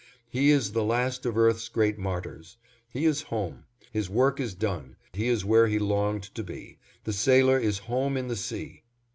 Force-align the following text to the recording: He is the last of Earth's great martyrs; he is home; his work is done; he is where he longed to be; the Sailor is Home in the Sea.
He 0.31 0.49
is 0.49 0.71
the 0.71 0.83
last 0.83 1.27
of 1.27 1.37
Earth's 1.37 1.69
great 1.69 1.99
martyrs; 1.99 2.57
he 2.89 3.05
is 3.05 3.21
home; 3.29 3.65
his 3.91 4.09
work 4.09 4.39
is 4.39 4.55
done; 4.55 4.95
he 5.13 5.27
is 5.27 5.45
where 5.45 5.67
he 5.67 5.77
longed 5.77 6.23
to 6.33 6.43
be; 6.43 6.79
the 7.03 7.13
Sailor 7.13 7.59
is 7.59 7.77
Home 7.85 8.17
in 8.17 8.27
the 8.27 8.35
Sea. 8.35 8.81